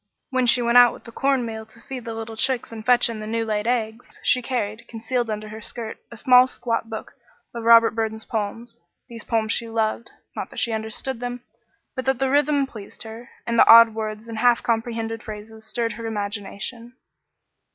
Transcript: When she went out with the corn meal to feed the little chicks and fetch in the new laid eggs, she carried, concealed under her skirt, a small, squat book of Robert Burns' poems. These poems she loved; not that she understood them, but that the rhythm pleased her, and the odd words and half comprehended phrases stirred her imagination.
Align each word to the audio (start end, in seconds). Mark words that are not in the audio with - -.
When 0.31 0.47
she 0.47 0.63
went 0.63 0.79
out 0.79 0.93
with 0.93 1.03
the 1.03 1.11
corn 1.11 1.45
meal 1.45 1.63
to 1.67 1.79
feed 1.79 2.05
the 2.05 2.15
little 2.15 2.35
chicks 2.35 2.71
and 2.71 2.83
fetch 2.83 3.07
in 3.07 3.19
the 3.19 3.27
new 3.27 3.45
laid 3.45 3.67
eggs, 3.67 4.19
she 4.23 4.41
carried, 4.41 4.87
concealed 4.87 5.29
under 5.29 5.49
her 5.49 5.61
skirt, 5.61 5.99
a 6.11 6.17
small, 6.17 6.47
squat 6.47 6.89
book 6.89 7.11
of 7.53 7.63
Robert 7.65 7.91
Burns' 7.93 8.25
poems. 8.25 8.79
These 9.09 9.23
poems 9.23 9.51
she 9.51 9.69
loved; 9.69 10.09
not 10.35 10.49
that 10.49 10.57
she 10.57 10.71
understood 10.71 11.19
them, 11.19 11.43
but 11.95 12.05
that 12.05 12.17
the 12.17 12.31
rhythm 12.31 12.65
pleased 12.65 13.03
her, 13.03 13.29
and 13.45 13.59
the 13.59 13.67
odd 13.69 13.93
words 13.93 14.27
and 14.27 14.39
half 14.39 14.63
comprehended 14.63 15.21
phrases 15.21 15.67
stirred 15.67 15.91
her 15.93 16.07
imagination. 16.07 16.95